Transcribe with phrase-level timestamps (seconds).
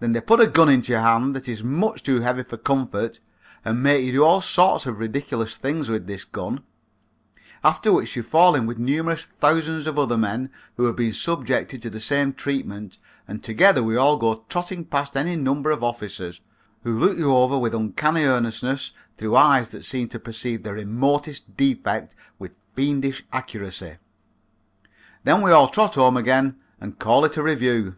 [0.00, 3.20] Then they put a gun into your hand that is much too heavy for comfort
[3.64, 6.64] and make you do all sorts of ridiculous things with this gun,
[7.62, 11.80] after which you fall in with numerous thousands of other men who have been subjected
[11.82, 12.98] to the same treatment,
[13.28, 16.40] and together we all go trotting past any number of officers,
[16.82, 21.56] who look you over with uncanny earnestness through eyes that seem to perceive the remotest
[21.56, 23.98] defect with fiendish accuracy.
[25.22, 27.94] Then we all trot home again and call it a review.